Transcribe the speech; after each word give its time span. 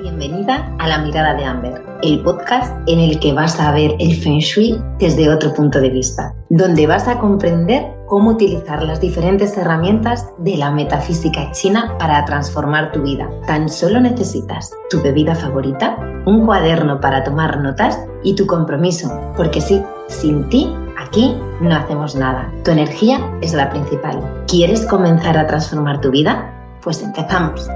Bienvenida 0.00 0.74
a 0.78 0.88
La 0.88 0.98
Mirada 0.98 1.34
de 1.34 1.44
Amber, 1.44 1.82
el 2.02 2.22
podcast 2.22 2.76
en 2.86 2.98
el 2.98 3.18
que 3.20 3.32
vas 3.32 3.58
a 3.60 3.72
ver 3.72 3.92
el 3.98 4.16
Feng 4.16 4.38
Shui 4.38 4.80
desde 4.98 5.28
otro 5.28 5.52
punto 5.52 5.80
de 5.80 5.90
vista, 5.90 6.34
donde 6.48 6.86
vas 6.86 7.08
a 7.08 7.18
comprender 7.18 7.84
cómo 8.06 8.30
utilizar 8.30 8.82
las 8.82 9.00
diferentes 9.00 9.56
herramientas 9.56 10.28
de 10.38 10.56
la 10.56 10.70
metafísica 10.70 11.50
china 11.52 11.96
para 11.98 12.24
transformar 12.24 12.92
tu 12.92 13.02
vida. 13.02 13.28
Tan 13.46 13.68
solo 13.68 14.00
necesitas 14.00 14.72
tu 14.90 15.02
bebida 15.02 15.34
favorita, 15.34 15.96
un 16.26 16.44
cuaderno 16.44 17.00
para 17.00 17.24
tomar 17.24 17.60
notas 17.60 17.98
y 18.22 18.34
tu 18.34 18.46
compromiso, 18.46 19.10
porque 19.36 19.60
sí, 19.60 19.82
sin 20.08 20.48
ti 20.48 20.74
Aquí 20.96 21.36
no 21.60 21.74
hacemos 21.74 22.14
nada. 22.14 22.50
Tu 22.64 22.70
energía 22.70 23.20
es 23.40 23.52
la 23.52 23.68
principal. 23.70 24.44
¿Quieres 24.48 24.86
comenzar 24.86 25.36
a 25.36 25.46
transformar 25.46 26.00
tu 26.00 26.10
vida? 26.10 26.50
Pues 26.82 27.02
empezamos. 27.02 27.68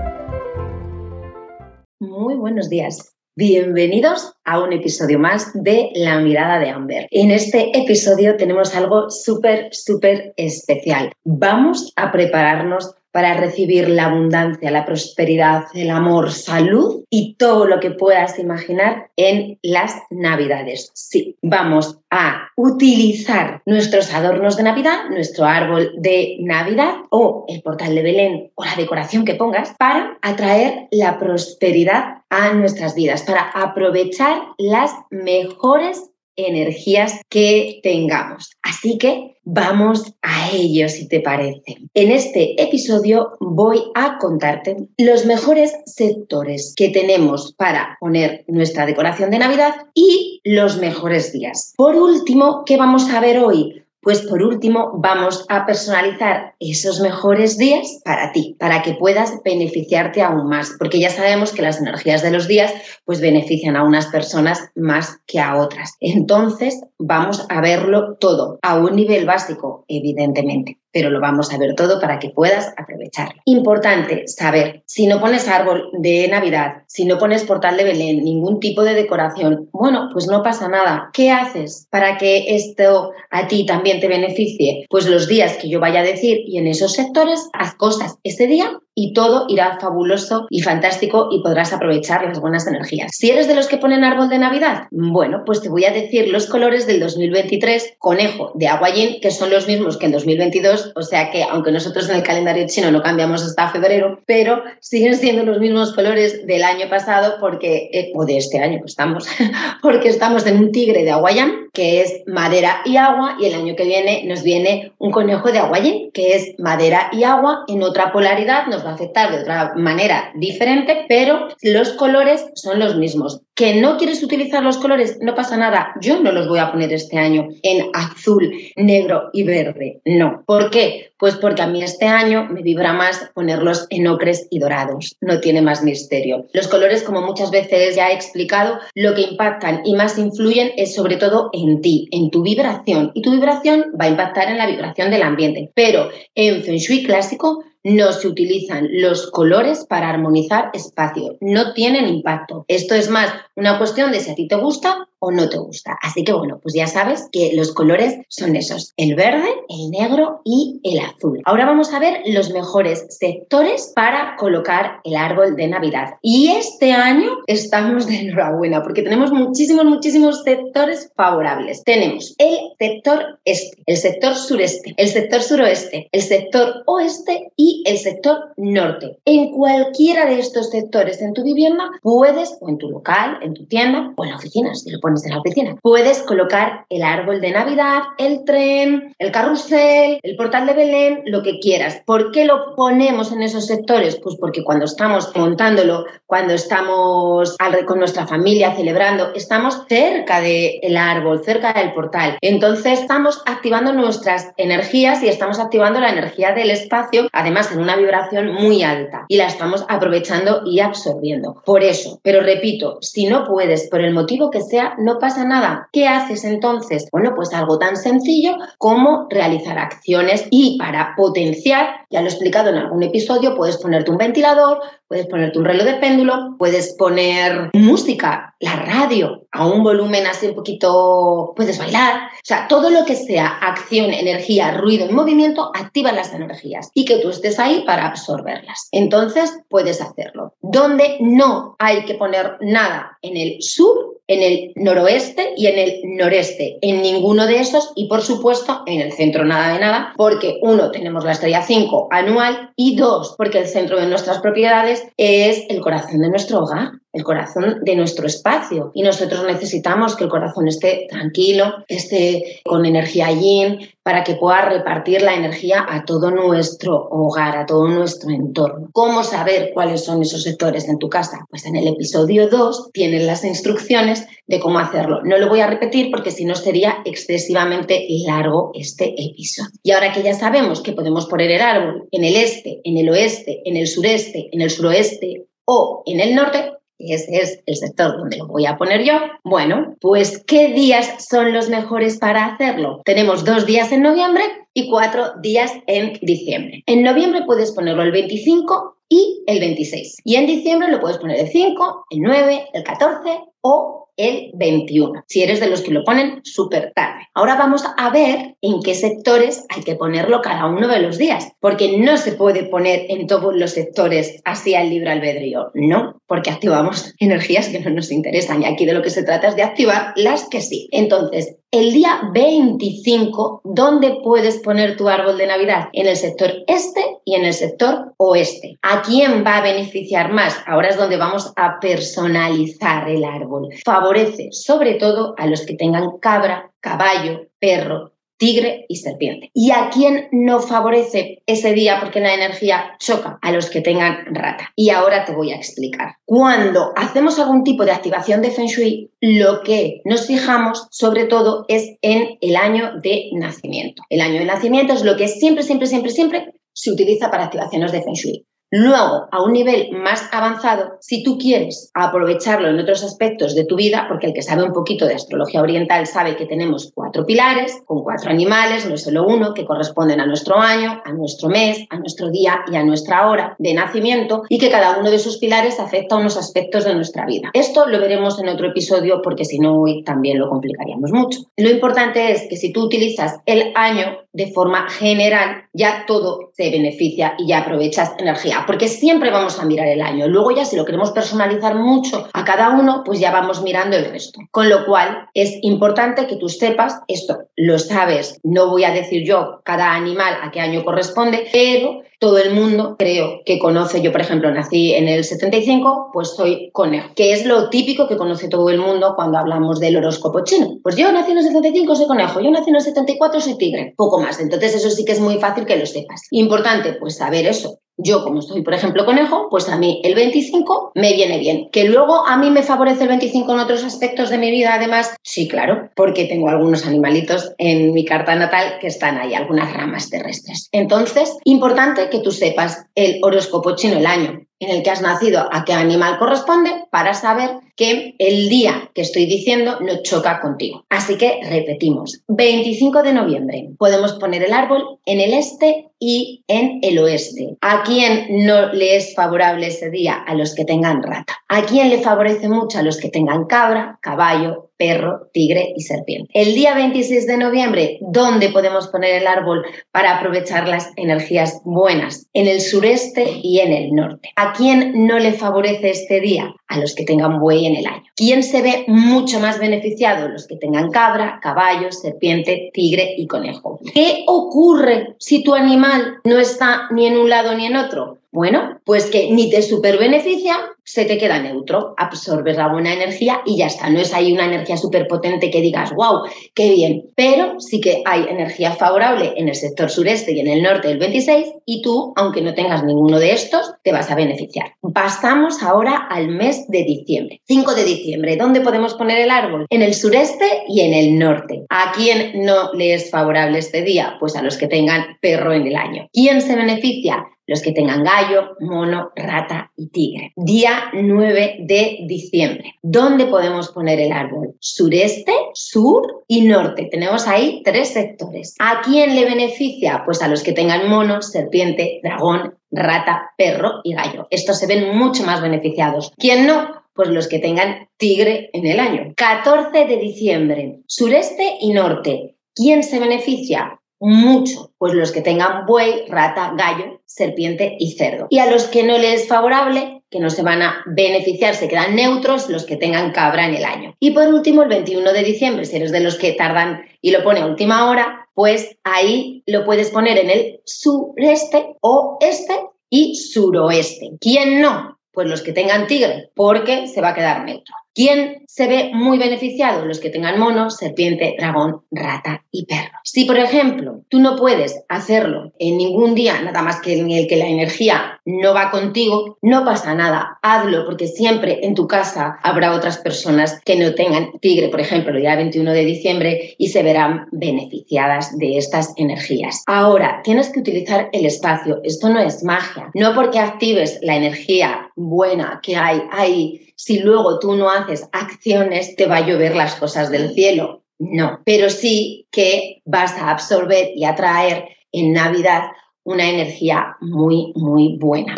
Buenos 2.49 2.71
días. 2.71 3.15
Bienvenidos 3.37 4.33
a 4.47 4.61
un 4.61 4.73
episodio 4.73 5.19
más 5.19 5.53
de 5.53 5.91
La 5.95 6.19
mirada 6.19 6.59
de 6.59 6.71
Amber. 6.71 7.07
En 7.11 7.31
este 7.31 7.79
episodio 7.79 8.39
tenemos 8.39 8.75
algo 8.75 9.11
súper, 9.11 9.69
súper 9.71 10.33
especial. 10.39 11.13
Vamos 11.25 11.93
a 11.97 12.11
prepararnos 12.11 12.95
para 13.13 13.35
recibir 13.35 13.89
la 13.89 14.07
abundancia, 14.07 14.71
la 14.71 14.85
prosperidad, 14.85 15.65
el 15.75 15.91
amor, 15.91 16.33
salud 16.33 17.05
y 17.11 17.35
todo 17.35 17.67
lo 17.67 17.81
que 17.81 17.91
puedas 17.91 18.39
imaginar 18.39 19.11
en 19.17 19.59
las 19.63 19.97
Navidades. 20.11 20.91
Sí, 20.95 21.37
vamos 21.43 21.99
a 22.11 22.49
utilizar 22.57 23.63
nuestros 23.67 24.13
adornos 24.13 24.57
de 24.57 24.63
Navidad, 24.63 25.09
nuestro 25.11 25.45
árbol 25.45 25.93
de 25.97 26.37
Navidad 26.41 26.95
o 27.11 27.45
el 27.49 27.63
portal 27.63 27.95
de 27.95 28.03
Belén 28.03 28.51
o 28.55 28.65
la 28.65 28.77
decoración 28.77 29.25
que 29.25 29.35
pongas 29.35 29.75
para 29.79 30.19
atraer 30.23 30.89
la 30.91 31.19
prosperidad 31.19 32.23
a 32.31 32.53
nuestras 32.53 32.95
vidas, 32.95 33.23
para 33.23 33.51
aprovechar 33.51 34.43
las 34.59 34.93
mejores 35.11 36.11
energías 36.39 37.21
que 37.29 37.81
tengamos. 37.83 38.53
Así 38.63 38.97
que 38.97 39.37
vamos 39.45 40.15
a 40.23 40.51
ello, 40.53 40.89
si 40.89 41.09
te 41.09 41.21
parece. 41.21 41.77
En 41.95 42.11
este 42.11 42.63
episodio 42.63 43.33
voy 43.41 43.83
a 43.95 44.19
contarte 44.19 44.77
los 44.99 45.27
mejores 45.27 45.73
sectores 45.87 46.75
que 46.77 46.91
tenemos 46.91 47.55
para 47.55 47.97
poner 48.01 48.45
nuestra 48.47 48.87
decoración 48.87 49.31
de 49.31 49.39
Navidad 49.39 49.75
y 49.95 50.41
los 50.45 50.79
mejores 50.79 51.33
días. 51.33 51.73
Por 51.77 51.97
último, 51.97 52.65
¿qué 52.65 52.77
vamos 52.77 53.09
a 53.11 53.21
ver 53.21 53.39
hoy? 53.39 53.83
Pues 54.01 54.23
por 54.23 54.43
último, 54.43 54.93
vamos 54.99 55.45
a 55.49 55.67
personalizar 55.67 56.55
esos 56.61 57.01
mejores 57.01 57.59
días 57.59 58.01
para 58.05 58.33
ti, 58.33 58.57
para 58.59 58.83
que 58.83 58.95
puedas 58.95 59.43
beneficiarte 59.45 60.23
aún 60.23 60.49
más, 60.49 60.75
porque 60.79 61.01
ya 61.01 61.11
sabemos 61.11 61.53
que 61.53 61.63
las 61.63 61.81
energías 61.81 62.23
de 62.23 62.31
los 62.31 62.47
días 62.47 62.73
pues 63.05 63.21
benefician 63.21 63.77
a 63.77 63.85
unas 63.85 64.07
personas 64.07 64.71
más 64.75 65.19
que 65.27 65.41
a 65.41 65.57
otras. 65.57 65.95
Entonces, 66.01 66.81
vamos 66.99 67.45
a 67.49 67.61
verlo 67.61 68.17
todo 68.17 68.59
a 68.63 68.77
un 68.77 68.95
nivel 68.95 69.27
básico, 69.27 69.85
evidentemente 69.89 70.79
pero 70.99 71.11
lo 71.11 71.21
vamos 71.21 71.53
a 71.53 71.59
ver 71.59 71.77
todo 71.77 72.01
para 72.01 72.19
que 72.19 72.31
puedas 72.31 72.75
aprovecharlo. 72.77 73.41
Importante 73.45 74.27
saber, 74.27 74.83
si 74.85 75.07
no 75.07 75.21
pones 75.21 75.47
árbol 75.47 75.91
de 75.93 76.27
Navidad, 76.27 76.83
si 76.89 77.05
no 77.05 77.19
pones 77.19 77.45
portal 77.45 77.77
de 77.77 77.85
Belén, 77.85 78.25
ningún 78.25 78.59
tipo 78.59 78.83
de 78.83 78.95
decoración, 78.95 79.69
bueno, 79.71 80.09
pues 80.13 80.27
no 80.27 80.43
pasa 80.43 80.69
nada. 80.69 81.11
¿Qué 81.13 81.31
haces 81.31 81.87
para 81.89 82.19
que 82.19 82.57
esto 82.57 83.13
a 83.31 83.47
ti 83.47 83.65
también 83.65 83.88
te 83.97 84.09
beneficie? 84.09 84.87
Pues 84.89 85.07
los 85.07 85.29
días 85.29 85.57
que 85.57 85.69
yo 85.69 85.81
vaya 85.81 86.01
a 86.01 86.05
decir 86.05 86.39
y 86.47 86.59
en 86.59 86.67
esos 86.67 86.93
sectores, 86.93 87.49
haz 87.53 87.75
cosas 87.75 88.17
ese 88.23 88.47
día 88.47 88.79
y 89.01 89.13
todo 89.13 89.47
irá 89.49 89.79
fabuloso 89.81 90.49
y 90.51 90.61
fantástico 90.61 91.29
y 91.31 91.41
podrás 91.41 91.73
aprovechar 91.73 92.25
las 92.25 92.41
buenas 92.41 92.67
energías. 92.67 93.13
Si 93.15 93.31
eres 93.31 93.47
de 93.47 93.55
los 93.55 93.69
que 93.69 93.77
ponen 93.77 94.03
árbol 94.03 94.29
de 94.29 94.41
Navidad, 94.41 94.89
bueno, 94.91 95.45
pues 95.47 95.63
te 95.63 95.69
voy 95.69 95.85
a 95.85 95.93
decir 95.93 96.27
los 96.29 96.47
colores 96.47 96.89
del 96.89 96.99
2023 96.99 97.95
conejo 97.99 98.51
de 98.57 98.67
agua 98.67 98.91
yin, 98.91 99.21
que 99.21 99.31
son 99.31 99.51
los 99.51 99.69
mismos 99.69 99.99
que 99.99 100.07
en 100.07 100.13
2022, 100.13 100.95
o 100.97 101.03
sea 101.03 101.31
que 101.31 101.45
aunque 101.45 101.71
nosotros 101.71 102.09
en 102.09 102.17
el 102.17 102.25
calendario 102.25 102.67
chino 102.67 102.91
no 102.91 103.01
cambiamos 103.01 103.45
hasta 103.45 103.69
febrero, 103.69 104.19
pero 104.27 104.65
siguen 104.81 105.15
siendo 105.15 105.45
los 105.45 105.61
mismos 105.61 105.93
colores 105.93 106.45
del 106.45 106.65
año 106.65 106.89
pasado 106.91 107.37
porque, 107.39 107.91
eh, 107.93 108.11
o 108.17 108.25
de 108.25 108.39
este 108.39 108.59
año, 108.59 108.81
estamos, 108.85 109.29
porque 109.81 110.09
estamos 110.09 110.45
en 110.47 110.59
un 110.59 110.73
tigre 110.73 111.05
de 111.05 111.13
agua 111.13 111.31
yin, 111.31 111.69
que 111.73 112.01
es 112.01 112.23
madera 112.27 112.83
y 112.85 112.97
agua, 112.97 113.37
y 113.41 113.47
el 113.47 113.55
año 113.55 113.77
que 113.77 113.85
viene 113.85 114.25
nos 114.27 114.43
viene 114.43 114.91
un 114.99 115.13
conejo 115.13 115.53
de 115.53 115.61
agua 115.61 115.79
yin, 115.79 116.11
que 116.11 116.35
es 116.35 116.59
madera 116.59 117.11
y 117.13 117.23
agua 117.23 117.63
en 117.69 117.85
otra 117.85 118.11
polaridad, 118.13 118.67
nos 118.67 118.83
afectar 118.89 119.31
de 119.31 119.43
otra 119.43 119.75
manera 119.77 120.33
diferente, 120.35 121.05
pero 121.09 121.49
los 121.63 121.91
colores 121.93 122.47
son 122.55 122.79
los 122.79 122.97
mismos. 122.97 123.43
¿Que 123.55 123.75
no 123.75 123.97
quieres 123.97 124.23
utilizar 124.23 124.63
los 124.63 124.79
colores? 124.79 125.19
No 125.21 125.35
pasa 125.35 125.57
nada. 125.57 125.93
Yo 126.01 126.21
no 126.21 126.31
los 126.31 126.47
voy 126.47 126.61
a 126.61 126.71
poner 126.71 126.93
este 126.93 127.19
año 127.19 127.49
en 127.63 127.87
azul, 127.93 128.53
negro 128.77 129.31
y 129.33 129.43
verde. 129.43 130.01
No. 130.05 130.45
¿Por 130.47 130.71
qué? 130.71 131.11
Pues 131.19 131.35
porque 131.35 131.63
a 131.63 131.67
mí 131.67 131.83
este 131.83 132.07
año 132.07 132.47
me 132.49 132.63
vibra 132.63 132.93
más 132.93 133.31
ponerlos 133.35 133.89
en 133.91 134.07
ocres 134.07 134.47
y 134.51 134.61
dorados. 134.61 135.17
No 135.21 135.41
tiene 135.41 135.61
más 135.61 135.83
misterio. 135.83 136.47
Los 136.53 136.69
colores, 136.69 137.03
como 137.03 137.21
muchas 137.21 137.51
veces 137.51 137.97
ya 137.97 138.11
he 138.11 138.15
explicado, 138.15 138.79
lo 138.95 139.15
que 139.17 139.23
impactan 139.23 139.83
y 139.85 139.97
más 139.97 140.17
influyen 140.19 140.71
es 140.77 140.95
sobre 140.95 141.17
todo 141.17 141.51
en 141.53 141.81
ti, 141.81 142.09
en 142.13 142.31
tu 142.31 142.43
vibración. 142.43 143.11
Y 143.15 143.23
tu 143.23 143.33
vibración 143.33 143.93
va 144.01 144.05
a 144.05 144.11
impactar 144.11 144.49
en 144.51 144.59
la 144.59 144.67
vibración 144.67 145.11
del 145.11 145.23
ambiente. 145.23 145.73
Pero 145.75 146.11
en 146.37 146.63
Feng 146.63 146.79
Shui 146.79 147.03
clásico 147.03 147.65
no 147.89 148.13
se 148.13 148.29
utilizan 148.29 148.89
los 148.91 149.31
colores 149.31 149.87
para 149.89 150.11
armonizar 150.11 150.71
espacio, 150.73 151.37
no 151.41 151.73
tienen 151.73 152.09
impacto. 152.09 152.65
Esto 152.69 152.95
es 152.95 153.09
más 153.09 153.33
una 153.57 153.79
cuestión 153.79 154.13
de 154.13 154.21
si 154.21 154.31
a 154.31 154.35
ti 154.35 154.47
te 154.47 154.57
gusta 154.57 155.09
o 155.21 155.33
no 155.33 155.49
te 155.49 155.59
gusta. 155.59 155.99
Así 156.03 156.25
que 156.25 156.33
bueno, 156.33 156.61
pues 156.63 156.75
ya 156.75 156.87
sabes 156.87 157.29
que 157.33 157.53
los 157.55 157.73
colores 157.73 158.19
son 158.29 158.55
esos, 158.57 158.93
el 158.97 159.15
verde, 159.15 159.49
el 159.69 159.91
negro 159.91 160.41
y 160.45 160.81
el 160.85 161.01
azul. 161.01 161.41
Ahora 161.45 161.67
vamos 161.67 161.93
a 161.93 161.99
ver 161.99 162.23
los 162.27 162.51
mejores 162.51 163.07
sectores 163.11 163.93
para 163.95 164.37
colocar 164.37 165.01
el 165.05 165.17
árbol 165.17 165.57
de 165.57 165.69
Navidad. 165.69 166.15
Y 166.23 166.49
este 166.49 166.93
año 166.93 167.31
estamos 167.47 168.07
de 168.07 168.21
enhorabuena 168.21 168.83
porque 168.83 169.03
tenemos 169.03 169.33
muchísimos, 169.33 169.85
muchísimos 169.87 170.43
sectores 170.45 171.11
favorables. 171.17 171.83
Tenemos 171.85 172.35
el 172.39 172.59
sector 172.79 173.41
este, 173.45 173.83
el 173.87 173.97
sector 173.97 174.35
sureste, 174.35 174.95
el 174.97 175.09
sector 175.09 175.43
suroeste, 175.43 176.09
el 176.13 176.23
sector 176.23 176.83
oeste 176.87 177.51
y 177.57 177.78
el 177.85 177.99
sector 177.99 178.53
norte. 178.57 179.19
En 179.25 179.53
cualquiera 179.53 180.27
de 180.27 180.39
estos 180.39 180.71
sectores 180.71 181.21
en 181.21 181.35
tu 181.35 181.43
vivienda 181.43 181.85
puedes, 182.03 182.57
o 182.61 182.69
en 182.69 182.79
tu 182.79 182.89
local, 182.89 183.39
en 183.43 183.55
tu 183.55 183.67
tienda 183.67 184.13
o 184.17 184.25
en 184.25 184.31
la 184.31 184.37
oficina, 184.37 184.75
si 184.75 184.91
lo 184.91 185.01
pones 185.01 185.25
en 185.25 185.33
la 185.33 185.41
oficina, 185.41 185.77
puedes 185.83 186.23
colocar 186.23 186.85
el 186.91 187.03
árbol 187.03 187.41
de 187.41 187.51
Navidad, 187.51 188.03
el 188.19 188.45
tren, 188.45 189.15
el 189.19 189.33
carrusel, 189.33 190.21
el 190.23 190.37
portal 190.37 190.67
de 190.67 190.75
Belén, 190.75 191.23
lo 191.27 191.43
que 191.43 191.59
quieras. 191.59 192.03
¿Por 192.07 192.33
qué 192.33 192.45
lo 192.45 192.75
ponemos 192.75 193.33
en 193.33 193.43
esos 193.43 193.67
sectores? 193.67 194.17
Pues 194.23 194.37
porque 194.37 194.65
cuando 194.65 194.85
estamos 194.85 195.31
montándolo, 195.37 196.07
cuando 196.27 196.55
estamos 196.55 197.57
con 197.87 197.99
nuestra 197.99 198.27
familia 198.27 198.75
celebrando, 198.75 199.33
estamos 199.35 199.83
cerca 199.89 200.41
del 200.41 200.97
árbol, 200.97 201.43
cerca 201.45 201.73
del 201.73 201.93
portal. 201.93 202.39
Entonces 202.41 203.01
estamos 203.01 203.43
activando 203.47 203.93
nuestras 203.93 204.53
energías 204.57 205.23
y 205.23 205.29
estamos 205.29 205.59
activando 205.59 206.01
la 206.01 206.11
energía 206.11 206.53
del 206.53 206.71
espacio, 206.71 207.29
además 207.33 207.58
en 207.73 207.81
una 207.81 207.97
vibración 207.97 208.53
muy 208.53 208.83
alta 208.83 209.25
y 209.29 209.37
la 209.37 209.47
estamos 209.47 209.85
aprovechando 209.89 210.63
y 210.65 210.81
absorbiendo. 210.81 211.63
Por 211.65 211.83
eso, 211.83 212.21
pero 212.23 212.41
repito, 212.41 212.99
si 213.01 213.27
no 213.27 213.45
puedes, 213.45 213.89
por 213.91 214.01
el 214.01 214.15
motivo 214.15 214.51
que 214.51 214.61
sea, 214.61 214.95
no 214.99 215.19
pasa 215.19 215.45
nada. 215.45 215.89
¿Qué 215.93 216.07
haces 216.07 216.45
entonces? 216.45 217.09
Bueno, 217.13 217.33
pues 217.35 217.53
algo 217.53 217.79
tan 217.79 217.97
sencillo 217.97 218.57
como 218.79 219.27
realizar 219.31 219.79
acciones 219.79 220.47
y 220.51 220.79
para 220.79 221.15
potenciar, 221.17 222.07
ya 222.11 222.21
lo 222.21 222.27
he 222.27 222.31
explicado 222.31 222.71
en 222.71 222.77
algún 222.77 223.03
episodio, 223.03 223.55
puedes 223.55 223.77
ponerte 223.77 224.11
un 224.11 224.17
ventilador, 224.17 224.81
puedes 225.07 225.27
ponerte 225.27 225.59
un 225.59 225.65
reloj 225.65 225.85
de 225.85 225.95
péndulo, 225.95 226.57
puedes 226.59 226.95
poner 226.95 227.71
música, 227.75 228.55
la 228.61 228.77
radio 228.77 229.47
a 229.53 229.67
un 229.67 229.83
volumen 229.83 230.27
así 230.27 230.47
un 230.47 230.55
poquito, 230.55 231.53
puedes 231.57 231.79
bailar, 231.79 232.29
o 232.33 232.41
sea, 232.45 232.67
todo 232.69 232.91
lo 232.91 233.05
que 233.05 233.17
sea 233.17 233.47
acción, 233.47 234.11
energía, 234.11 234.73
ruido 234.73 235.07
y 235.09 235.13
movimiento 235.13 235.71
activa 235.75 236.13
las 236.13 236.33
energías 236.33 236.91
y 236.95 237.05
que 237.05 237.19
tú 237.19 237.31
estés 237.31 237.59
ahí 237.59 237.85
para 237.87 238.07
absorberlas. 238.07 238.89
Entonces 238.93 239.59
puedes 239.69 240.01
hacerlo. 240.01 240.55
Donde 240.61 241.19
no 241.21 241.77
hay 241.79 242.05
que 242.05 242.15
poner 242.15 242.57
nada 242.61 243.19
en 243.23 243.37
el 243.37 243.63
sur 243.63 244.18
en 244.29 244.43
el 244.43 244.73
noroeste 244.77 245.55
y 245.57 245.67
en 245.67 245.79
el 245.79 246.01
noreste, 246.05 246.79
en 246.83 247.03
ninguno 247.03 247.47
de 247.47 247.61
esos 247.61 247.93
y 247.97 248.09
por 248.09 248.23
supuesto 248.23 248.83
en 248.87 249.01
el 249.01 249.13
centro 249.13 249.45
nada 249.45 249.73
de 249.73 249.81
nada, 249.81 250.13
porque 250.17 250.59
uno, 250.63 250.91
tenemos 250.91 251.25
la 251.25 251.33
estrella 251.33 251.63
5 251.63 252.09
anual 252.11 252.71
y 252.77 252.97
dos, 252.97 253.35
porque 253.37 253.59
el 253.59 253.67
centro 253.67 253.99
de 253.99 254.07
nuestras 254.07 254.39
propiedades 254.41 255.03
es 255.17 255.65
el 255.69 255.81
corazón 255.81 256.21
de 256.21 256.29
nuestro 256.29 256.61
hogar. 256.61 256.93
El 257.13 257.25
corazón 257.25 257.81
de 257.83 257.97
nuestro 257.97 258.27
espacio. 258.27 258.91
Y 258.95 259.03
nosotros 259.03 259.45
necesitamos 259.45 260.17
que 260.17 260.25
el 260.25 260.31
corazón 260.31 260.69
esté 260.69 261.07
tranquilo, 261.09 261.75
esté 261.89 262.61
con 262.65 262.85
energía 262.85 263.31
yin, 263.33 263.79
para 264.09 264.25
que 264.25 264.37
pueda 264.37 264.71
repartir 264.71 265.21
la 265.21 265.35
energía 265.35 265.85
a 265.87 266.07
todo 266.07 266.31
nuestro 266.31 267.09
hogar, 267.11 267.59
a 267.59 267.67
todo 267.67 267.87
nuestro 267.89 268.31
entorno. 268.31 268.89
¿Cómo 268.93 269.23
saber 269.23 269.73
cuáles 269.75 270.03
son 270.03 270.23
esos 270.23 270.45
sectores 270.45 270.89
en 270.89 270.99
tu 270.99 271.11
casa? 271.11 271.45
Pues 271.51 271.67
en 271.67 271.77
el 271.77 271.89
episodio 271.89 272.49
2 272.49 272.91
tienen 272.95 273.27
las 273.27 273.45
instrucciones 273.45 274.27
de 274.47 274.61
cómo 274.61 274.79
hacerlo. 274.79 275.21
No 275.25 275.37
lo 275.37 275.51
voy 275.51 275.61
a 275.61 275.67
repetir 275.67 276.11
porque 276.11 276.31
si 276.31 276.47
no 276.47 276.55
sería 276.55 277.03
excesivamente 277.05 278.07
largo 278.27 278.71
este 278.73 279.15
episodio. 279.19 279.73
Y 279.83 279.91
ahora 279.91 280.13
que 280.15 280.23
ya 280.23 280.33
sabemos 280.33 280.81
que 280.81 280.93
podemos 280.93 281.27
poner 281.27 281.51
el 281.51 281.61
árbol 281.61 282.09
en 282.11 282.25
el 282.25 282.35
este, 282.37 282.81
en 282.85 282.97
el 282.97 283.11
oeste, 283.11 283.61
en 283.67 283.77
el 283.77 283.87
sureste, 283.87 284.49
en 284.53 284.63
el 284.63 284.71
suroeste 284.71 285.49
o 285.67 286.03
en 286.07 286.21
el 286.21 286.35
norte, 286.35 286.78
ese 286.99 287.37
es 287.37 287.61
el 287.67 287.77
sector 287.77 288.17
donde 288.17 288.39
lo 288.39 288.47
voy 288.47 288.67
a 288.67 288.77
poner 288.77 289.05
yo. 289.05 289.15
Bueno, 289.45 289.97
pues 290.01 290.43
¿qué 290.47 290.73
días 290.73 291.27
son 291.29 291.53
los 291.53 291.69
mejores 291.69 292.19
para 292.19 292.47
hacerlo? 292.47 293.03
Tenemos 293.05 293.45
dos 293.45 293.67
días 293.67 293.93
en 293.93 294.03
noviembre 294.03 294.43
y 294.75 294.91
cuatro 294.91 295.33
días 295.41 295.73
en 295.87 296.19
diciembre. 296.23 296.83
En 296.87 297.03
noviembre 297.03 297.43
puedes 297.47 297.73
ponerlo 297.73 298.03
el 298.03 298.13
25 298.13 298.97
y 299.09 299.43
el 299.47 299.61
26. 299.61 300.19
Y 300.25 300.37
en 300.37 300.47
diciembre 300.47 300.91
lo 300.91 301.01
puedes 301.01 301.19
poner 301.19 301.39
el 301.41 301.49
5, 301.49 302.07
el 302.11 302.21
9, 302.21 302.69
el 302.73 302.83
14 302.83 303.41
o 303.63 304.08
el 304.19 304.51
21, 304.55 305.25
si 305.27 305.43
eres 305.43 305.61
de 305.61 305.71
los 305.71 305.81
que 305.81 305.93
lo 305.93 306.05
ponen 306.05 306.41
súper 306.45 306.93
tarde. 306.95 307.27
Ahora 307.33 307.57
vamos 307.57 307.85
a 307.97 308.11
ver 308.11 308.57
en 308.61 308.83
qué 308.83 308.95
sectores 308.95 309.65
hay 309.71 309.83
que 309.83 309.95
ponerlo 309.95 310.43
cada 310.43 310.67
uno 310.67 310.89
de 310.89 311.01
los 311.01 311.17
días, 311.17 311.53
porque 311.61 311.97
no 311.97 312.19
se 312.19 312.33
puede 312.33 312.65
poner 312.65 313.07
en 313.09 313.27
todos 313.27 313.55
los 313.55 313.71
sectores 313.71 314.43
así 314.45 314.75
al 314.75 314.91
libre 314.91 315.13
albedrío, 315.13 315.71
no, 315.75 316.21
porque 316.27 316.51
activamos 316.51 317.15
energías 317.19 317.69
que 317.69 317.81
no 317.81 317.91
nos 317.91 318.11
interesan 318.11 318.63
y 318.63 318.67
aquí 318.67 318.85
de 318.85 318.93
lo 318.93 319.03
que 319.03 319.11
se 319.11 319.23
trata 319.23 319.49
es 319.49 319.57
de 319.57 319.63
activar 319.63 320.13
las 320.17 320.49
que 320.49 320.61
sí. 320.61 320.89
Entonces, 320.91 321.57
el 321.71 321.93
día 321.93 322.23
25, 322.33 323.61
¿dónde 323.63 324.21
puedes 324.25 324.57
poner 324.61 324.97
tu 324.97 325.07
árbol 325.07 325.37
de 325.37 325.47
Navidad? 325.47 325.89
En 325.93 326.07
el 326.07 326.17
sector 326.17 326.51
este 326.67 327.03
y 327.27 327.35
en 327.35 327.45
el 327.45 327.53
sector 327.53 328.15
oeste. 328.17 328.79
¿A 328.81 329.03
quién 329.03 329.45
va 329.45 329.59
a 329.59 329.63
beneficiar 329.63 330.33
más? 330.33 330.57
Ahora 330.67 330.89
es 330.89 330.97
donde 330.97 331.19
vamos 331.19 331.53
a 331.57 331.79
personalizar 331.79 333.11
el 333.11 333.23
árbol. 333.23 333.69
Favorece 334.09 334.49
sobre 334.53 334.95
todo 334.95 335.35
a 335.37 335.47
los 335.47 335.67
que 335.67 335.75
tengan 335.75 336.19
cabra, 336.19 336.73
caballo, 336.81 337.49
perro, 337.61 338.13
tigre 338.39 338.87
y 338.89 338.97
serpiente. 338.97 339.51
¿Y 339.53 339.71
a 339.71 339.91
quién 339.91 340.29
no 340.33 340.61
favorece 340.61 341.43
ese 341.45 341.75
día 341.75 341.99
porque 342.01 342.21
la 342.21 342.33
energía 342.33 342.97
choca? 342.99 343.39
A 343.43 343.53
los 343.53 343.69
que 343.69 343.83
tengan 343.83 344.35
rata. 344.35 344.71
Y 344.75 344.89
ahora 344.89 345.27
te 345.27 345.35
voy 345.35 345.53
a 345.53 345.57
explicar. 345.57 346.15
Cuando 346.25 346.93
hacemos 346.97 347.39
algún 347.39 347.65
tipo 347.65 347.85
de 347.85 347.93
activación 347.93 348.41
de 348.41 348.51
Feng 348.51 348.69
Shui, 348.69 349.11
lo 349.21 349.61
que 349.63 350.01
nos 350.07 350.27
fijamos 350.27 350.87
sobre 350.91 351.27
todo 351.27 351.67
es 351.69 351.99
en 352.01 352.39
el 352.41 352.57
año 352.57 352.93
de 353.03 353.29
nacimiento. 353.35 354.05
El 354.09 354.23
año 354.23 354.39
de 354.39 354.47
nacimiento 354.47 354.95
es 354.95 355.05
lo 355.05 355.19
que 355.19 355.29
siempre, 355.29 355.63
siempre, 355.63 355.87
siempre, 355.87 356.13
siempre 356.13 356.55
se 356.73 356.93
utiliza 356.93 357.31
para 357.31 357.45
activaciones 357.45 357.93
de 357.93 358.03
Feng 358.03 358.15
Shui. 358.15 358.48
Luego, 358.71 359.29
a 359.33 359.43
un 359.43 359.53
nivel 359.53 359.93
más 359.93 360.29
avanzado, 360.31 360.99
si 361.01 361.23
tú 361.23 361.39
quieres 361.39 361.91
aprovecharlo 361.95 362.69
en 362.69 362.79
otros 362.79 363.03
aspectos 363.03 363.55
de 363.55 363.65
tu 363.65 363.77
vida, 363.77 364.05
porque 364.09 364.27
el 364.27 364.35
que 364.35 364.43
sabe 364.43 364.63
un 364.63 364.73
poquito 364.73 365.07
de 365.07 365.15
astrología 365.15 365.63
oriental 365.63 366.07
sabe 366.07 366.37
que 366.37 366.45
tenemos 366.45 366.93
cuatro 366.95 367.25
pilares, 367.25 367.81
con 367.87 368.03
cuatro 368.03 368.31
animales, 368.31 368.87
no 368.87 368.99
solo 368.99 369.27
uno, 369.27 369.55
que 369.55 369.65
corresponden 369.65 370.21
a 370.21 370.27
nuestro 370.27 370.57
año, 370.57 371.01
a 371.05 371.13
nuestro 371.13 371.49
mes, 371.49 371.87
a 371.89 371.99
nuestro 371.99 372.29
día 372.31 372.61
y 372.71 372.77
a 372.77 372.85
nuestra 372.85 373.29
hora 373.31 373.57
de 373.59 373.73
nacimiento, 373.73 374.43
y 374.51 374.59
que 374.59 374.71
cada 374.71 374.99
uno 374.99 375.09
de 375.09 375.17
esos 375.17 375.39
pilares 375.39 375.81
afecta 375.81 376.17
a 376.17 376.19
unos 376.19 376.37
aspectos 376.37 376.85
de 376.85 376.95
nuestra 376.95 377.25
vida. 377.25 377.51
Esto 377.55 377.87
lo 377.87 377.99
veremos 377.99 378.39
en 378.39 378.49
otro 378.49 378.69
episodio 378.69 379.23
porque 379.23 379.47
si 379.47 379.59
no 379.59 379.81
hoy 379.81 380.03
también 380.05 380.39
lo 380.39 380.51
complicaríamos 380.51 381.11
mucho. 381.11 381.41
Lo 381.57 381.71
importante 381.71 382.33
es 382.33 382.47
que 382.51 382.57
si 382.57 382.73
tú 382.73 382.85
utilizas 382.85 383.41
el 383.47 383.73
año 383.75 384.19
de 384.33 384.53
forma 384.53 384.89
general, 384.91 385.65
ya 385.73 386.05
todo 386.07 386.51
se 386.53 386.71
beneficia 386.71 387.35
y 387.39 387.49
ya 387.49 387.61
aprovechas 387.61 388.15
energía, 388.19 388.58
porque 388.67 388.89
siempre 388.89 389.31
vamos 389.31 389.59
a 389.59 389.65
mirar 389.65 389.89
el 389.89 390.03
año. 390.03 390.29
Luego 390.29 390.51
ya 390.51 390.65
si 390.65 390.77
lo 390.77 390.85
queremos 390.85 391.13
personalizar 391.13 391.75
mucho 391.75 392.29
a 392.33 392.45
cada 392.45 392.71
uno, 392.71 393.03
pues 393.05 393.21
ya 393.21 393.31
vamos 393.31 393.63
mirando 393.63 393.97
el 393.97 394.11
resto. 394.11 394.41
Con 394.51 394.69
lo 394.69 394.85
cual 394.87 395.29
es 395.35 395.59
importante 395.63 396.27
que 396.27 396.37
tú 396.37 396.49
sepas, 396.49 397.01
esto 397.09 397.39
lo 397.57 397.79
sabes, 397.79 398.41
no 398.43 398.71
voy 398.71 398.85
a 398.85 398.93
decir 398.93 399.25
yo 399.27 399.61
cada 399.65 399.93
animal 399.95 400.35
a 400.43 400.51
qué 400.51 400.61
año 400.61 400.85
corresponde, 400.85 401.49
pero 401.53 402.03
todo 402.21 402.39
el 402.39 402.53
mundo 402.53 402.97
creo 402.99 403.43
que 403.45 403.59
conoce, 403.59 404.03
yo 404.03 404.11
por 404.11 404.21
ejemplo 404.21 404.51
nací 404.51 404.93
en 404.93 405.07
el 405.09 405.23
75, 405.23 406.11
pues 406.13 406.35
soy 406.35 406.71
conejo, 406.73 407.11
que 407.15 407.33
es 407.33 407.47
lo 407.47 407.71
típico 407.71 408.09
que 408.09 408.17
conoce 408.17 408.49
todo 408.49 408.71
el 408.71 408.79
mundo 408.79 409.15
cuando 409.15 409.39
hablamos 409.39 409.79
del 409.79 409.97
horóscopo 409.97 410.43
chino. 410.43 410.79
Pues 410.83 410.97
yo 410.97 411.13
nací 411.13 411.31
en 411.31 411.39
el 411.39 411.45
75, 411.45 411.95
soy 411.95 412.07
conejo, 412.07 412.41
yo 412.41 412.51
nací 412.51 412.71
en 412.71 412.77
el 412.77 412.83
74, 412.83 413.41
soy 413.41 413.57
tigre, 413.57 413.95
poco 413.97 414.21
más. 414.21 414.41
Entonces 414.41 414.75
eso 414.75 414.91
sí 414.91 415.05
que 415.05 415.13
es 415.13 415.21
muy 415.21 415.39
fácil 415.39 415.65
que 415.65 415.77
lo 415.77 415.87
sepas. 415.87 416.23
Importante, 416.31 416.95
pues 416.95 417.17
saber 417.17 417.47
eso, 417.47 417.79
yo, 417.99 418.23
como 418.23 418.41
soy, 418.41 418.63
por 418.63 418.75
ejemplo, 418.75 419.05
conejo, 419.05 419.49
pues 419.51 419.69
a 419.69 419.77
mí 419.77 420.01
el 420.05 420.15
25 420.15 420.93
me 420.95 421.13
viene 421.15 421.39
bien. 421.39 421.69
Que 421.71 421.85
luego 421.85 422.27
a 422.27 422.37
mí 422.37 422.51
me 422.51 422.63
favorece 422.63 423.03
el 423.03 423.09
25 423.09 423.53
en 423.53 423.59
otros 423.59 423.85
aspectos 423.85 424.31
de 424.31 424.39
mi 424.39 424.51
vida, 424.51 424.75
además, 424.75 425.17
sí, 425.23 425.49
claro, 425.49 425.91
porque 425.97 426.25
tengo 426.27 426.49
algunos 426.49 426.87
animalitos 426.87 427.53
en 427.59 427.93
mi 427.93 428.05
carta 428.05 428.35
natal 428.37 428.79
que 428.81 428.87
están 428.87 429.19
ahí, 429.19 429.35
algunas 429.35 429.73
ramas 429.73 430.11
terrestres. 430.11 430.69
Entonces, 430.73 431.37
importante 431.45 432.09
que 432.09 432.21
tú 432.21 432.31
sepas 432.31 432.87
el 432.95 433.19
horóscopo 433.23 433.75
chino, 433.75 433.99
el 433.99 434.07
año 434.07 434.41
en 434.61 434.71
el 434.71 434.83
que 434.83 434.91
has 434.91 435.03
nacido, 435.03 435.49
a 435.53 435.65
qué 435.65 435.73
animal 435.73 436.19
corresponde, 436.19 436.71
para 436.91 437.15
saber 437.15 437.51
que 437.79 438.17
el 438.19 438.49
día 438.49 438.91
que 438.93 439.03
estoy 439.03 439.27
diciendo 439.27 439.79
no 439.81 440.03
choca 440.03 440.41
contigo. 440.41 440.85
Así 440.91 441.17
que 441.17 441.41
repetimos, 441.49 442.23
25 442.27 443.05
de 443.05 443.13
noviembre 443.13 443.71
podemos 443.79 444.15
poner 444.15 444.43
el 444.43 444.53
árbol 444.53 444.99
en 445.07 445.21
el 445.21 445.33
este 445.33 445.89
y 446.01 446.45
en 446.49 446.81
el 446.83 446.99
oeste. 446.99 447.57
¿A 447.61 447.85
quién 447.85 448.45
no 448.45 448.73
le 448.73 448.97
es 448.97 449.15
favorable 449.15 449.69
ese 449.69 449.91
día? 449.91 450.15
A 450.15 450.35
los 450.35 450.55
que 450.55 450.65
tengan 450.65 451.03
rata. 451.03 451.35
¿A 451.49 451.63
quién 451.63 451.89
le 451.89 451.99
favorece 451.99 452.49
mucho? 452.49 452.79
A 452.79 452.83
los 452.83 452.99
que 452.99 453.11
tengan 453.11 453.47
cabra, 453.47 453.99
caballo, 454.03 454.71
perro, 454.77 455.29
tigre 455.33 455.73
y 455.77 455.83
serpiente. 455.83 456.31
El 456.35 456.55
día 456.55 456.75
26 456.75 457.27
de 457.27 457.37
noviembre, 457.37 457.99
¿dónde 458.01 458.49
podemos 458.49 458.89
poner 458.89 459.21
el 459.21 459.27
árbol 459.27 459.65
para 459.93 460.17
aprovechar 460.17 460.69
las 460.69 460.91
energías 460.97 461.61
buenas? 461.65 462.27
En 462.33 462.49
el 462.49 462.61
sureste 462.61 463.25
y 463.43 463.61
en 463.61 463.73
el 463.73 463.93
norte. 463.93 464.31
¿A 464.37 464.53
quién 464.53 465.07
no 465.07 465.19
le 465.19 465.33
favorece 465.33 465.91
este 465.91 466.21
día? 466.21 466.55
A 466.69 466.79
los 466.79 466.95
que 466.95 467.05
tengan 467.05 467.41
buey 467.41 467.67
en 467.67 467.77
el 467.77 467.87
año. 467.87 468.05
¿Quién 468.15 468.43
se 468.43 468.61
ve 468.63 468.85
mucho 468.89 469.41
más 469.41 469.59
beneficiado? 469.59 470.29
Los 470.29 470.47
que 470.47 470.57
tengan 470.57 470.91
cabra, 470.91 471.41
caballo, 471.43 471.91
serpiente, 471.93 472.71
tigre 472.75 473.15
y 473.17 473.27
conejo. 473.27 473.81
¿Qué 473.95 474.25
ocurre 474.27 475.17
si 475.19 475.43
tu 475.43 475.55
animal 475.55 476.19
no 476.25 476.39
está 476.39 476.89
ni 476.91 477.07
en 477.07 477.17
un 477.17 477.31
lado 477.31 477.55
ni 477.55 477.67
en 477.67 477.77
otro? 477.77 478.19
Bueno, 478.31 478.79
pues 478.85 479.07
que 479.07 479.31
ni 479.31 479.51
te 479.51 479.63
super 479.63 479.99
beneficia, 479.99 480.59
se 480.89 481.05
te 481.05 481.19
queda 481.19 481.39
neutro, 481.39 481.93
absorbes 481.99 482.57
la 482.57 482.69
buena 482.69 482.95
energía 482.95 483.43
y 483.45 483.59
ya 483.59 483.67
está. 483.67 483.91
No 483.91 484.01
es 484.01 484.15
ahí 484.15 484.33
una 484.33 484.47
energía 484.47 484.79
súper 484.79 485.07
potente 485.07 485.51
que 485.51 485.61
digas, 485.61 485.93
wow, 485.93 486.23
qué 486.55 486.71
bien. 486.71 487.11
Pero 487.15 487.61
sí 487.61 487.79
que 487.79 488.03
hay 488.07 488.25
energía 488.27 488.73
favorable 488.73 489.35
en 489.37 489.51
el 489.51 489.55
sector 489.55 489.91
sureste 489.91 490.33
y 490.33 490.41
en 490.41 490.49
el 490.49 490.63
norte 490.63 490.89
del 490.89 490.99
26 490.99 491.47
y 491.67 491.83
tú, 491.83 492.15
aunque 492.17 492.41
no 492.41 492.55
tengas 492.55 492.85
ninguno 492.85 493.19
de 493.19 493.33
estos, 493.33 493.75
te 493.85 493.93
vas 493.93 494.11
a 494.11 494.15
beneficiar. 494.15 494.73
Pasamos 494.95 495.63
ahora 495.63 496.09
al 496.09 496.29
mes 496.29 496.67
de 496.69 496.85
diciembre. 496.85 497.43
5 497.47 497.75
de 497.75 497.85
diciembre, 497.85 498.37
¿dónde 498.37 498.63
podemos 498.63 498.95
poner 498.95 499.19
el 499.19 499.31
árbol? 499.31 499.67
En 499.69 499.83
el 499.83 499.93
sureste 499.93 500.47
y 500.69 500.81
en 500.81 500.95
el 500.95 501.19
norte. 501.19 501.67
¿A 501.69 501.93
quién 501.93 502.47
no 502.47 502.73
le 502.73 502.95
es 502.95 503.11
favorable 503.11 503.59
este 503.59 503.83
día? 503.83 504.17
Pues 504.19 504.37
a 504.37 504.43
los 504.43 504.57
que 504.57 504.69
tengan 504.69 505.19
perro 505.21 505.53
en 505.53 505.67
el 505.67 505.77
año. 505.77 506.09
¿Quién 506.15 506.41
se 506.41 506.57
beneficia? 506.57 507.27
los 507.49 507.63
que 507.63 507.73
tengan 507.73 508.05
gallo, 508.05 508.57
mono, 508.61 509.11
rata 509.17 509.73
y 509.75 509.89
tigre. 509.89 510.33
Día 510.37 510.78
9 510.93 511.57
de 511.61 511.99
diciembre. 512.07 512.75
¿Dónde 512.83 513.27
podemos 513.27 513.69
poner 513.69 514.01
el 514.01 514.13
árbol? 514.13 514.55
Sureste, 514.61 515.33
sur 515.55 516.25
y 516.27 516.43
norte. 516.43 516.89
Tenemos 516.91 517.27
ahí 517.27 517.63
tres 517.65 517.89
sectores. 517.89 518.55
¿A 518.59 518.83
quién 518.83 519.15
le 519.15 519.25
beneficia? 519.25 520.03
Pues 520.05 520.23
a 520.23 520.29
los 520.29 520.43
que 520.43 520.53
tengan 520.53 520.89
mono, 520.89 521.23
serpiente, 521.23 522.01
dragón, 522.03 522.55
rata, 522.71 523.33
perro 523.37 523.81
y 523.85 523.95
gallo. 523.95 524.27
Estos 524.31 524.59
se 524.59 524.67
ven 524.67 524.97
mucho 524.97 525.25
más 525.25 525.41
beneficiados. 525.41 526.13
¿Quién 526.17 526.47
no? 526.47 526.83
Pues 526.95 527.09
los 527.09 527.29
que 527.29 527.39
tengan 527.39 527.89
tigre 527.97 528.51
en 528.53 528.67
el 528.67 528.81
año. 528.81 529.13
14 529.17 529.85
de 529.85 529.97
diciembre, 529.97 530.81
sureste 530.87 531.59
y 531.61 531.73
norte. 531.73 532.37
¿Quién 532.55 532.83
se 532.83 532.99
beneficia? 532.99 533.79
mucho, 534.01 534.73
pues 534.79 534.95
los 534.95 535.13
que 535.13 535.23
tengan 535.23 535.67
buey, 535.67 536.07
rata, 536.09 536.53
gallo, 536.57 537.01
serpiente 537.05 537.77
y 537.79 537.93
cerdo. 537.93 538.27
Y 538.31 538.39
a 538.39 538.51
los 538.51 538.69
que 538.69 538.85
no 538.85 538.97
les 538.97 539.23
es 539.23 539.29
favorable, 539.29 539.98
que 540.11 540.21
no 540.21 540.31
se 540.31 540.43
van 540.43 540.63
a 540.63 540.83
beneficiar, 540.87 541.55
se 541.55 541.69
quedan 541.69 541.95
neutros 541.95 542.49
los 542.49 542.65
que 542.65 542.77
tengan 542.77 543.13
cabra 543.13 543.47
en 543.47 543.55
el 543.55 543.65
año. 543.65 543.95
Y 544.01 544.13
por 544.13 544.29
último, 544.29 544.63
el 544.63 544.69
21 544.69 545.13
de 545.13 545.23
diciembre, 545.23 545.65
si 545.65 545.77
eres 545.77 545.93
de 545.93 546.01
los 546.01 546.17
que 546.17 546.33
tardan 546.33 546.83
y 547.01 547.11
lo 547.11 547.23
pone 547.23 547.41
a 547.41 547.47
última 547.47 547.91
hora, 547.91 548.27
pues 548.35 548.77
ahí 548.85 549.43
lo 549.47 549.65
puedes 549.65 549.91
poner 549.91 550.19
en 550.19 550.31
el 550.31 550.61
sureste 550.65 551.75
o 551.81 552.19
este 552.21 552.55
y 552.91 553.17
suroeste. 553.17 554.13
¿Quién 554.21 554.63
no? 554.63 554.99
Pues 555.13 555.29
los 555.29 555.43
que 555.43 555.53
tengan 555.53 555.87
tigre, 555.87 556.31
porque 556.35 556.87
se 556.87 557.01
va 557.01 557.09
a 557.09 557.15
quedar 557.15 557.45
neutro. 557.45 557.75
¿Quién 557.99 558.45
se 558.47 558.69
ve 558.69 558.93
muy 558.95 559.19
beneficiado? 559.19 559.85
Los 559.85 559.99
que 559.99 560.09
tengan 560.09 560.39
mono, 560.39 560.71
serpiente, 560.71 561.35
dragón, 561.37 561.83
rata 561.91 562.45
y 562.53 562.65
perro. 562.65 562.93
Si, 563.03 563.25
por 563.25 563.37
ejemplo, 563.37 564.03
tú 564.09 564.21
no 564.21 564.37
puedes 564.37 564.85
hacerlo 564.89 565.53
en 565.59 565.79
ningún 565.79 566.15
día, 566.15 566.41
nada 566.41 566.63
más 566.63 566.81
que 566.81 566.97
en 566.97 567.11
el 567.11 567.27
que 567.27 567.37
la 567.37 567.49
energía 567.49 568.21
no 568.25 568.55
va 568.55 568.71
contigo, 568.71 569.37
no 569.43 569.65
pasa 569.65 569.97
nada. 569.97 570.39
Hazlo 570.43 570.85
porque 570.87 571.09
siempre 571.09 571.59
en 571.67 571.75
tu 571.75 571.89
casa 571.89 572.39
habrá 572.45 572.73
otras 572.73 572.99
personas 572.99 573.61
que 573.65 573.75
no 573.75 573.93
tengan 573.95 574.31
tigre, 574.41 574.69
por 574.69 574.81
ejemplo, 574.81 575.17
el 575.17 575.23
día 575.23 575.35
21 575.35 575.73
de 575.73 575.85
diciembre 575.85 576.55
y 576.57 576.69
se 576.69 576.85
verán 576.85 577.27
beneficiadas 577.33 578.39
de 578.39 578.59
estas 578.59 578.95
energías. 578.97 579.65
Ahora, 579.67 580.21
tienes 580.23 580.51
que 580.51 580.61
utilizar 580.61 581.09
el 581.13 581.27
espacio. 581.27 581.81
Esto 581.83 582.11
no 582.11 582.21
es 582.21 582.45
magia. 582.45 582.93
No 582.95 583.13
porque 583.17 583.41
actives 583.41 583.99
la 584.03 584.15
energía 584.15 584.88
buena 584.99 585.61
que 585.63 585.77
hay 585.77 586.03
ahí 586.11 586.69
si 586.79 587.01
luego 587.01 587.41
tú 587.41 587.57
no 587.57 587.71
haces 587.71 588.09
acciones, 588.13 588.95
te 588.95 589.07
va 589.07 589.17
a 589.17 589.27
llover 589.27 589.57
las 589.57 589.75
cosas 589.75 590.11
del 590.13 590.33
cielo. 590.33 590.85
No, 591.01 591.41
pero 591.45 591.71
sí 591.71 592.29
que 592.31 592.83
vas 592.85 593.13
a 593.15 593.31
absorber 593.31 593.91
y 593.97 594.05
atraer 594.05 594.69
en 594.93 595.13
Navidad 595.13 595.63
una 596.09 596.29
energía 596.29 596.97
muy, 597.01 597.53
muy 597.55 597.99
buena. 597.99 598.35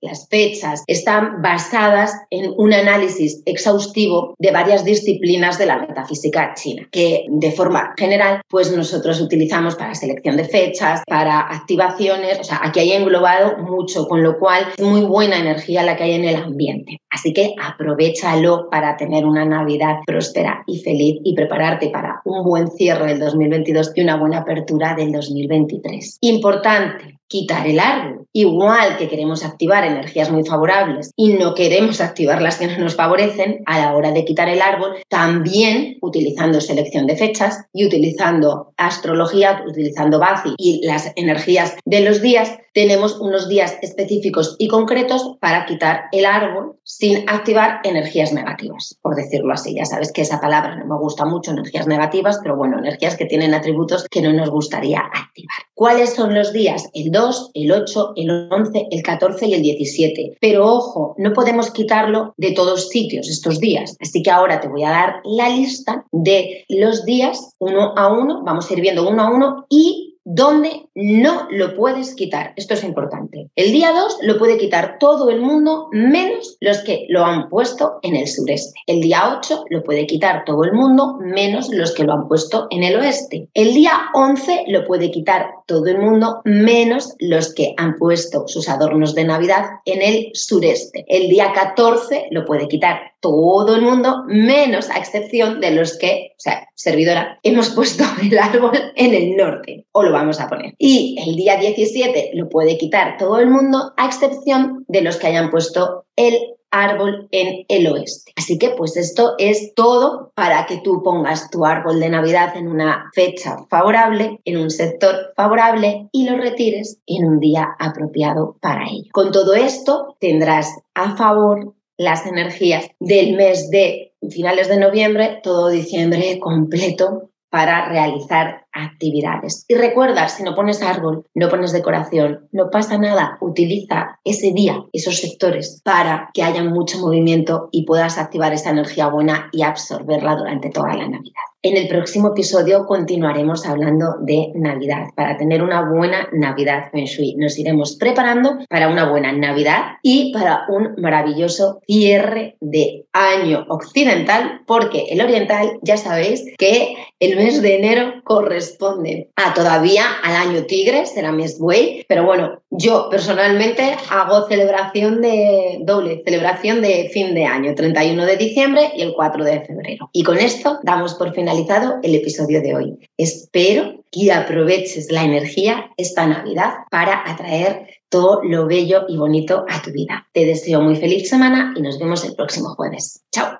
Las 0.00 0.28
fechas 0.28 0.84
están 0.86 1.42
basadas 1.42 2.12
en 2.30 2.52
un 2.56 2.72
análisis 2.72 3.42
exhaustivo 3.44 4.34
de 4.38 4.52
varias 4.52 4.84
disciplinas 4.84 5.58
de 5.58 5.66
la 5.66 5.78
metafísica 5.78 6.54
china, 6.54 6.86
que 6.92 7.26
de 7.28 7.50
forma 7.50 7.94
general, 7.98 8.40
pues 8.48 8.74
nosotros 8.74 9.20
utilizamos 9.20 9.74
para 9.74 9.94
selección 9.94 10.36
de 10.36 10.44
fechas, 10.44 11.02
para 11.08 11.40
activaciones, 11.40 12.38
o 12.38 12.44
sea, 12.44 12.60
aquí 12.62 12.80
hay 12.80 12.92
englobado 12.92 13.58
mucho, 13.58 14.06
con 14.06 14.22
lo 14.22 14.38
cual 14.38 14.66
es 14.76 14.84
muy 14.84 15.02
buena 15.02 15.38
energía 15.38 15.82
la 15.82 15.96
que 15.96 16.04
hay 16.04 16.12
en 16.12 16.24
el 16.24 16.36
ambiente. 16.36 17.00
Así 17.10 17.32
que 17.32 17.54
aprovechalo 17.60 18.68
para 18.70 18.96
tener 18.96 19.26
una 19.26 19.44
Navidad 19.44 19.96
próspera 20.06 20.62
y 20.66 20.78
feliz 20.80 21.20
y 21.24 21.34
prepararte 21.34 21.90
para 21.90 22.20
un 22.24 22.44
buen 22.44 22.68
cierre 22.70 23.06
del 23.06 23.18
2022 23.18 23.92
y 23.94 24.02
una 24.02 24.16
buena 24.16 24.38
apertura 24.38 24.94
del 24.94 25.10
2023. 25.10 26.18
Importante, 26.20 27.07
quitar 27.28 27.66
el 27.66 27.78
árbol. 27.78 28.26
Igual 28.32 28.96
que 28.96 29.08
queremos 29.08 29.44
activar 29.44 29.84
energías 29.84 30.30
muy 30.30 30.44
favorables 30.44 31.12
y 31.16 31.34
no 31.34 31.54
queremos 31.54 32.00
activar 32.00 32.42
las 32.42 32.56
que 32.56 32.66
no 32.66 32.78
nos 32.78 32.94
favorecen, 32.94 33.62
a 33.66 33.78
la 33.78 33.94
hora 33.94 34.12
de 34.12 34.24
quitar 34.24 34.48
el 34.48 34.62
árbol, 34.62 34.96
también 35.08 35.98
utilizando 36.00 36.60
selección 36.60 37.06
de 37.06 37.16
fechas 37.16 37.66
y 37.72 37.86
utilizando 37.86 38.72
astrología, 38.76 39.62
utilizando 39.66 40.18
Bazi 40.18 40.54
y 40.56 40.86
las 40.86 41.12
energías 41.16 41.76
de 41.84 42.00
los 42.00 42.22
días, 42.22 42.58
tenemos 42.72 43.18
unos 43.18 43.48
días 43.48 43.76
específicos 43.82 44.54
y 44.58 44.68
concretos 44.68 45.36
para 45.40 45.66
quitar 45.66 46.04
el 46.12 46.24
árbol 46.26 46.76
sin 46.84 47.28
activar 47.28 47.80
energías 47.82 48.32
negativas, 48.32 48.96
por 49.02 49.16
decirlo 49.16 49.52
así. 49.52 49.74
Ya 49.74 49.84
sabes 49.84 50.12
que 50.12 50.22
esa 50.22 50.40
palabra 50.40 50.76
no 50.76 50.86
me 50.86 50.96
gusta 50.96 51.24
mucho, 51.24 51.50
energías 51.50 51.86
negativas, 51.86 52.38
pero 52.42 52.56
bueno, 52.56 52.78
energías 52.78 53.16
que 53.16 53.26
tienen 53.26 53.52
atributos 53.52 54.06
que 54.08 54.22
no 54.22 54.32
nos 54.32 54.50
gustaría 54.50 55.00
activar. 55.00 55.67
¿Cuáles 55.78 56.14
son 56.14 56.34
los 56.34 56.52
días? 56.52 56.90
El 56.92 57.12
2, 57.12 57.52
el 57.54 57.70
8, 57.70 58.14
el 58.16 58.48
11, 58.50 58.88
el 58.90 59.00
14 59.00 59.46
y 59.46 59.54
el 59.54 59.62
17. 59.62 60.38
Pero 60.40 60.66
ojo, 60.66 61.14
no 61.18 61.32
podemos 61.32 61.70
quitarlo 61.70 62.34
de 62.36 62.50
todos 62.50 62.88
sitios 62.88 63.28
estos 63.28 63.60
días. 63.60 63.96
Así 64.00 64.20
que 64.24 64.32
ahora 64.32 64.58
te 64.58 64.66
voy 64.66 64.82
a 64.82 64.90
dar 64.90 65.20
la 65.22 65.48
lista 65.50 66.04
de 66.10 66.64
los 66.68 67.04
días 67.04 67.54
uno 67.60 67.94
a 67.96 68.12
uno, 68.12 68.42
vamos 68.42 68.68
a 68.68 68.74
ir 68.74 68.80
viendo 68.80 69.08
uno 69.08 69.22
a 69.22 69.30
uno 69.30 69.66
y 69.70 70.17
donde 70.30 70.90
no 70.94 71.48
lo 71.50 71.74
puedes 71.74 72.14
quitar. 72.14 72.52
Esto 72.56 72.74
es 72.74 72.84
importante. 72.84 73.48
El 73.56 73.72
día 73.72 73.92
2 73.92 74.18
lo 74.22 74.36
puede 74.36 74.58
quitar 74.58 74.98
todo 75.00 75.30
el 75.30 75.40
mundo 75.40 75.88
menos 75.90 76.58
los 76.60 76.80
que 76.80 77.06
lo 77.08 77.24
han 77.24 77.48
puesto 77.48 77.98
en 78.02 78.14
el 78.14 78.28
sureste. 78.28 78.78
El 78.86 79.00
día 79.00 79.34
8 79.38 79.64
lo 79.70 79.82
puede 79.82 80.06
quitar 80.06 80.44
todo 80.44 80.64
el 80.64 80.74
mundo 80.74 81.16
menos 81.18 81.70
los 81.70 81.94
que 81.94 82.04
lo 82.04 82.12
han 82.12 82.28
puesto 82.28 82.66
en 82.68 82.84
el 82.84 82.96
oeste. 82.96 83.48
El 83.54 83.72
día 83.72 83.92
11 84.12 84.64
lo 84.68 84.86
puede 84.86 85.10
quitar 85.10 85.46
todo 85.64 85.86
el 85.86 85.98
mundo 85.98 86.42
menos 86.44 87.14
los 87.20 87.54
que 87.54 87.72
han 87.78 87.96
puesto 87.96 88.46
sus 88.48 88.68
adornos 88.68 89.14
de 89.14 89.24
Navidad 89.24 89.64
en 89.86 90.02
el 90.02 90.30
sureste. 90.34 91.06
El 91.08 91.30
día 91.30 91.52
14 91.54 92.26
lo 92.32 92.44
puede 92.44 92.68
quitar 92.68 93.12
todo 93.20 93.76
el 93.76 93.82
mundo, 93.82 94.24
menos 94.26 94.90
a 94.90 94.98
excepción 94.98 95.60
de 95.60 95.72
los 95.72 95.98
que, 95.98 96.32
o 96.32 96.40
sea, 96.40 96.68
servidora, 96.74 97.38
hemos 97.42 97.70
puesto 97.70 98.04
el 98.22 98.38
árbol 98.38 98.92
en 98.94 99.14
el 99.14 99.36
norte, 99.36 99.86
o 99.92 100.02
lo 100.02 100.12
vamos 100.12 100.40
a 100.40 100.48
poner. 100.48 100.74
Y 100.78 101.16
el 101.26 101.36
día 101.36 101.56
17 101.56 102.32
lo 102.34 102.48
puede 102.48 102.78
quitar 102.78 103.16
todo 103.18 103.38
el 103.38 103.48
mundo, 103.48 103.92
a 103.96 104.06
excepción 104.06 104.84
de 104.88 105.02
los 105.02 105.16
que 105.16 105.28
hayan 105.28 105.50
puesto 105.50 106.04
el 106.16 106.38
árbol 106.70 107.28
en 107.30 107.64
el 107.68 107.86
oeste. 107.86 108.32
Así 108.36 108.58
que 108.58 108.70
pues 108.70 108.96
esto 108.96 109.34
es 109.38 109.74
todo 109.74 110.32
para 110.34 110.66
que 110.66 110.78
tú 110.78 111.02
pongas 111.02 111.50
tu 111.50 111.64
árbol 111.64 112.00
de 112.00 112.10
Navidad 112.10 112.56
en 112.56 112.68
una 112.68 113.10
fecha 113.14 113.56
favorable, 113.70 114.40
en 114.44 114.58
un 114.58 114.70
sector 114.70 115.32
favorable 115.36 116.08
y 116.12 116.28
lo 116.28 116.36
retires 116.36 116.98
en 117.06 117.24
un 117.24 117.40
día 117.40 117.68
apropiado 117.78 118.56
para 118.60 118.84
ello. 118.84 119.08
Con 119.12 119.32
todo 119.32 119.54
esto 119.54 120.16
tendrás 120.20 120.70
a 120.94 121.16
favor 121.16 121.74
las 121.98 122.24
energías 122.26 122.88
del 123.00 123.34
mes 123.36 123.70
de 123.70 124.14
finales 124.30 124.68
de 124.68 124.78
noviembre, 124.78 125.40
todo 125.42 125.68
diciembre 125.68 126.38
completo 126.38 127.30
para 127.50 127.88
realizar 127.88 128.66
actividades. 128.72 129.64
Y 129.68 129.74
recuerda, 129.74 130.28
si 130.28 130.42
no 130.42 130.54
pones 130.54 130.82
árbol, 130.82 131.26
no 131.34 131.48
pones 131.48 131.72
decoración, 131.72 132.48
no 132.52 132.70
pasa 132.70 132.98
nada, 132.98 133.38
utiliza 133.40 134.20
ese 134.24 134.52
día, 134.52 134.84
esos 134.92 135.16
sectores, 135.18 135.80
para 135.82 136.30
que 136.34 136.42
haya 136.42 136.62
mucho 136.62 136.98
movimiento 136.98 137.68
y 137.72 137.84
puedas 137.84 138.18
activar 138.18 138.52
esa 138.52 138.70
energía 138.70 139.08
buena 139.08 139.48
y 139.52 139.62
absorberla 139.62 140.36
durante 140.36 140.70
toda 140.70 140.94
la 140.94 141.08
Navidad. 141.08 141.42
En 141.60 141.76
el 141.76 141.88
próximo 141.88 142.28
episodio 142.28 142.86
continuaremos 142.86 143.66
hablando 143.66 144.14
de 144.20 144.52
Navidad. 144.54 145.08
Para 145.16 145.36
tener 145.36 145.60
una 145.60 145.90
buena 145.90 146.28
Navidad 146.32 146.88
Feng 146.92 147.06
Shui, 147.06 147.34
nos 147.34 147.58
iremos 147.58 147.96
preparando 147.96 148.58
para 148.68 148.88
una 148.88 149.10
buena 149.10 149.32
Navidad 149.32 149.96
y 150.00 150.32
para 150.32 150.66
un 150.68 150.94
maravilloso 150.98 151.80
cierre 151.84 152.56
de 152.60 153.06
año 153.12 153.66
occidental, 153.70 154.60
porque 154.68 155.06
el 155.10 155.20
oriental 155.20 155.80
ya 155.82 155.96
sabéis 155.96 156.44
que 156.58 156.94
el 157.18 157.34
mes 157.34 157.60
de 157.60 157.74
enero 157.74 158.22
corresponde 158.22 159.30
a 159.34 159.52
todavía 159.52 160.04
al 160.22 160.36
año 160.36 160.62
tigre, 160.66 161.06
será 161.06 161.32
mes 161.32 161.58
buey, 161.58 162.04
pero 162.08 162.24
bueno, 162.24 162.62
yo 162.70 163.08
personalmente 163.10 163.96
hago 164.10 164.46
celebración 164.46 165.20
de 165.20 165.78
doble, 165.80 166.22
celebración 166.24 166.82
de 166.82 167.10
fin 167.12 167.34
de 167.34 167.46
año, 167.46 167.74
31 167.74 168.24
de 168.24 168.36
diciembre 168.36 168.92
y 168.94 169.02
el 169.02 169.14
4 169.14 169.44
de 169.44 169.60
febrero. 169.62 170.08
Y 170.12 170.22
con 170.22 170.38
esto 170.38 170.78
damos 170.84 171.14
por 171.14 171.34
finalizado 171.48 171.98
el 172.02 172.14
episodio 172.14 172.60
de 172.60 172.74
hoy. 172.74 172.98
Espero 173.16 174.04
que 174.10 174.32
aproveches 174.32 175.10
la 175.10 175.24
energía 175.24 175.90
esta 175.96 176.26
Navidad 176.26 176.74
para 176.90 177.22
atraer 177.26 177.86
todo 178.10 178.42
lo 178.42 178.66
bello 178.66 179.04
y 179.08 179.16
bonito 179.16 179.64
a 179.68 179.80
tu 179.80 179.90
vida. 179.90 180.26
Te 180.32 180.44
deseo 180.44 180.82
muy 180.82 180.96
feliz 180.96 181.28
semana 181.28 181.72
y 181.74 181.80
nos 181.80 181.98
vemos 181.98 182.24
el 182.24 182.34
próximo 182.34 182.74
jueves. 182.74 183.22
Chao. 183.32 183.58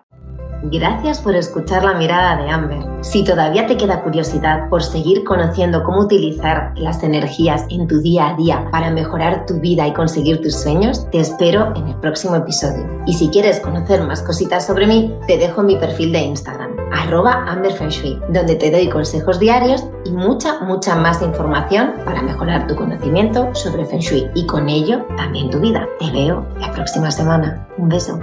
Gracias 0.64 1.21
por 1.21 1.37
escuchar 1.37 1.85
la 1.85 1.95
mirada 1.95 2.42
de 2.42 2.50
Amber. 2.50 2.80
Si 3.00 3.23
todavía 3.23 3.66
te 3.66 3.76
queda 3.76 4.02
curiosidad 4.02 4.68
por 4.68 4.83
seguir 4.83 5.23
conociendo 5.23 5.85
cómo 5.85 6.00
utilizar 6.00 6.73
las 6.76 7.02
energías 7.04 7.64
en 7.71 7.87
tu 7.87 8.00
día 8.00 8.30
a 8.30 8.37
día 8.37 8.68
para 8.73 8.90
mejorar 8.90 9.47
tu 9.47 9.61
vida 9.61 9.87
y 9.87 9.92
conseguir 9.92 10.42
tus 10.42 10.61
sueños, 10.61 11.09
te 11.11 11.21
espero 11.21 11.73
en 11.76 11.87
el 11.87 11.97
próximo 12.00 12.35
episodio. 12.35 12.85
Y 13.07 13.14
si 13.14 13.28
quieres 13.28 13.61
conocer 13.61 14.02
más 14.02 14.21
cositas 14.23 14.66
sobre 14.66 14.88
mí, 14.88 15.14
te 15.28 15.38
dejo 15.38 15.62
mi 15.62 15.76
perfil 15.76 16.12
de 16.12 16.23
Instagram, 16.23 16.67
arroba 16.92 17.45
amberfenshui, 17.47 18.21
donde 18.28 18.57
te 18.57 18.71
doy 18.71 18.88
consejos 18.88 19.38
diarios 19.38 19.85
y 20.04 20.12
mucha, 20.12 20.61
mucha 20.61 20.97
más 20.97 21.23
información 21.23 21.95
para 22.04 22.23
mejorar 22.23 22.66
tu 22.66 22.76
conocimiento 22.76 23.54
sobre 23.54 23.85
Feng 23.85 24.00
Shui 24.00 24.30
y 24.35 24.47
con 24.47 24.68
ello 24.68 25.07
también 25.16 25.50
tu 25.50 25.61
vida. 25.61 25.87
Te 25.99 26.11
veo 26.11 26.47
la 26.61 26.73
próxima 26.73 27.11
semana. 27.11 27.66
Un 27.76 27.88
beso. 27.88 28.21